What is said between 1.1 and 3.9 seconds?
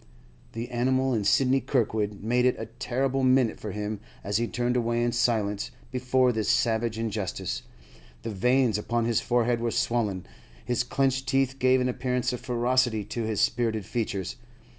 in Sidney Kirkwood made it a terrible minute for